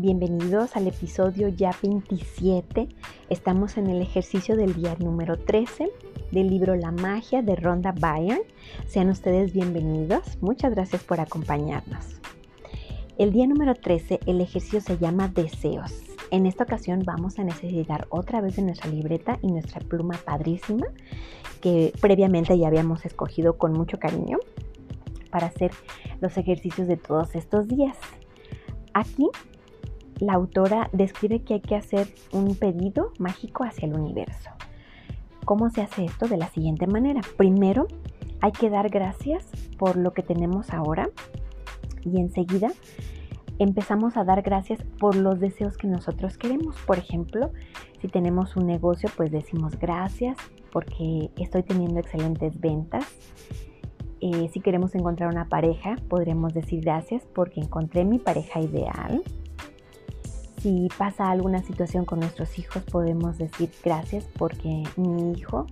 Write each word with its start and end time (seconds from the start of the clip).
Bienvenidos 0.00 0.76
al 0.76 0.86
episodio 0.86 1.48
ya 1.48 1.72
27. 1.82 2.88
Estamos 3.30 3.76
en 3.78 3.88
el 3.88 4.00
ejercicio 4.00 4.54
del 4.54 4.72
día 4.74 4.94
número 5.00 5.36
13 5.36 5.90
del 6.30 6.48
libro 6.48 6.76
La 6.76 6.92
magia 6.92 7.42
de 7.42 7.56
Rhonda 7.56 7.90
Byrne. 7.90 8.42
Sean 8.86 9.08
ustedes 9.08 9.52
bienvenidos. 9.52 10.38
Muchas 10.40 10.70
gracias 10.70 11.02
por 11.02 11.18
acompañarnos. 11.18 12.20
El 13.18 13.32
día 13.32 13.48
número 13.48 13.74
13, 13.74 14.20
el 14.26 14.40
ejercicio 14.40 14.80
se 14.80 14.98
llama 14.98 15.32
Deseos. 15.34 15.92
En 16.30 16.46
esta 16.46 16.62
ocasión 16.62 17.02
vamos 17.04 17.40
a 17.40 17.42
necesitar 17.42 18.06
otra 18.10 18.40
vez 18.40 18.54
de 18.54 18.62
nuestra 18.62 18.88
libreta 18.88 19.40
y 19.42 19.48
nuestra 19.48 19.80
pluma 19.80 20.16
padrísima 20.24 20.86
que 21.60 21.92
previamente 22.00 22.56
ya 22.56 22.68
habíamos 22.68 23.04
escogido 23.04 23.58
con 23.58 23.72
mucho 23.72 23.98
cariño 23.98 24.38
para 25.32 25.48
hacer 25.48 25.72
los 26.20 26.36
ejercicios 26.36 26.86
de 26.86 26.96
todos 26.96 27.34
estos 27.34 27.66
días. 27.66 27.96
Aquí 28.94 29.28
la 30.20 30.34
autora 30.34 30.88
describe 30.92 31.42
que 31.42 31.54
hay 31.54 31.60
que 31.60 31.76
hacer 31.76 32.08
un 32.32 32.54
pedido 32.54 33.12
mágico 33.18 33.64
hacia 33.64 33.86
el 33.86 33.94
universo. 33.94 34.50
¿Cómo 35.44 35.70
se 35.70 35.82
hace 35.82 36.04
esto? 36.04 36.28
De 36.28 36.36
la 36.36 36.48
siguiente 36.48 36.86
manera. 36.86 37.20
Primero, 37.36 37.86
hay 38.40 38.52
que 38.52 38.70
dar 38.70 38.88
gracias 38.90 39.46
por 39.78 39.96
lo 39.96 40.12
que 40.12 40.22
tenemos 40.22 40.70
ahora 40.70 41.08
y 42.04 42.20
enseguida 42.20 42.68
empezamos 43.58 44.16
a 44.16 44.24
dar 44.24 44.42
gracias 44.42 44.80
por 44.98 45.16
los 45.16 45.40
deseos 45.40 45.76
que 45.76 45.86
nosotros 45.86 46.38
queremos. 46.38 46.76
Por 46.86 46.98
ejemplo, 46.98 47.50
si 48.00 48.08
tenemos 48.08 48.56
un 48.56 48.66
negocio, 48.66 49.08
pues 49.16 49.30
decimos 49.30 49.78
gracias 49.78 50.36
porque 50.72 51.30
estoy 51.36 51.62
teniendo 51.62 51.98
excelentes 51.98 52.60
ventas. 52.60 53.04
Eh, 54.20 54.48
si 54.52 54.60
queremos 54.60 54.94
encontrar 54.94 55.30
una 55.30 55.48
pareja, 55.48 55.96
podremos 56.08 56.52
decir 56.52 56.82
gracias 56.82 57.26
porque 57.34 57.60
encontré 57.60 58.04
mi 58.04 58.18
pareja 58.18 58.60
ideal. 58.60 59.22
Si 60.60 60.88
pasa 60.98 61.30
alguna 61.30 61.62
situación 61.62 62.04
con 62.04 62.18
nuestros 62.18 62.58
hijos, 62.58 62.82
podemos 62.82 63.38
decir 63.38 63.70
gracias 63.84 64.28
porque 64.36 64.82
mi 64.96 65.32
hijo 65.32 65.66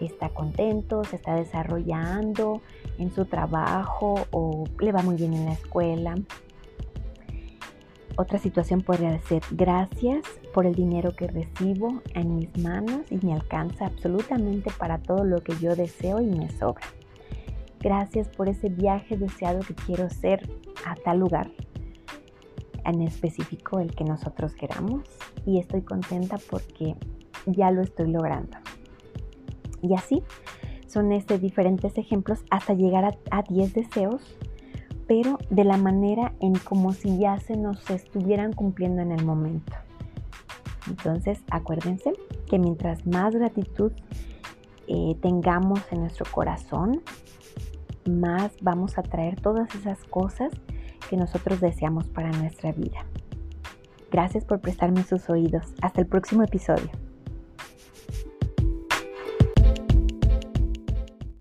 está 0.00 0.30
contento, 0.30 1.04
se 1.04 1.16
está 1.16 1.34
desarrollando 1.34 2.62
en 2.98 3.14
su 3.14 3.26
trabajo 3.26 4.26
o 4.30 4.64
le 4.80 4.92
va 4.92 5.02
muy 5.02 5.16
bien 5.16 5.34
en 5.34 5.44
la 5.44 5.52
escuela. 5.52 6.14
Otra 8.16 8.38
situación 8.38 8.80
podría 8.80 9.20
ser 9.20 9.42
gracias 9.50 10.24
por 10.54 10.64
el 10.64 10.74
dinero 10.74 11.14
que 11.14 11.26
recibo 11.26 12.00
en 12.14 12.36
mis 12.36 12.56
manos 12.56 13.02
y 13.10 13.16
me 13.16 13.34
alcanza 13.34 13.84
absolutamente 13.84 14.70
para 14.78 14.96
todo 14.96 15.24
lo 15.24 15.42
que 15.42 15.54
yo 15.60 15.76
deseo 15.76 16.22
y 16.22 16.26
me 16.26 16.48
sobra. 16.48 16.86
Gracias 17.80 18.28
por 18.28 18.48
ese 18.48 18.70
viaje 18.70 19.18
deseado 19.18 19.60
que 19.60 19.74
quiero 19.74 20.04
hacer 20.04 20.48
a 20.86 20.94
tal 20.94 21.18
lugar 21.18 21.50
en 22.90 23.02
específico 23.02 23.80
el 23.80 23.94
que 23.94 24.04
nosotros 24.04 24.54
queramos 24.54 25.02
y 25.44 25.58
estoy 25.58 25.82
contenta 25.82 26.38
porque 26.50 26.96
ya 27.46 27.70
lo 27.70 27.82
estoy 27.82 28.10
logrando. 28.10 28.58
Y 29.82 29.94
así 29.94 30.22
son 30.86 31.12
este 31.12 31.38
diferentes 31.38 31.98
ejemplos 31.98 32.44
hasta 32.50 32.74
llegar 32.74 33.18
a, 33.30 33.42
10 33.42 33.74
deseos, 33.74 34.22
pero 35.06 35.38
de 35.50 35.64
la 35.64 35.76
manera 35.76 36.32
en 36.40 36.54
como 36.54 36.92
si 36.92 37.18
ya 37.18 37.38
se 37.38 37.56
nos 37.56 37.90
estuvieran 37.90 38.52
cumpliendo 38.52 39.02
en 39.02 39.12
el 39.12 39.24
momento. 39.24 39.74
Entonces, 40.88 41.42
acuérdense 41.50 42.12
que 42.48 42.58
mientras 42.58 43.06
más 43.06 43.34
gratitud 43.34 43.92
eh, 44.86 45.16
tengamos 45.20 45.80
en 45.90 46.00
nuestro 46.00 46.24
corazón, 46.30 47.02
más 48.08 48.52
vamos 48.62 48.98
a 48.98 49.02
traer 49.02 49.40
todas 49.40 49.74
esas 49.74 50.02
cosas 50.04 50.50
que 51.08 51.16
nosotros 51.16 51.60
deseamos 51.60 52.06
para 52.08 52.30
nuestra 52.30 52.72
vida. 52.72 53.04
Gracias 54.10 54.44
por 54.44 54.60
prestarme 54.60 55.02
sus 55.02 55.28
oídos. 55.28 55.74
Hasta 55.82 56.00
el 56.00 56.06
próximo 56.06 56.42
episodio. 56.42 56.90